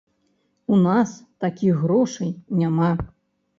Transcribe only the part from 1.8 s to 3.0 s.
грошай няма.